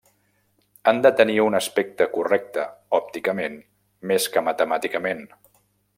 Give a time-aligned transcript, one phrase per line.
[0.91, 2.65] Han de tenir un aspecte correcte
[3.01, 3.61] òpticament
[4.13, 5.23] més que matemàticament.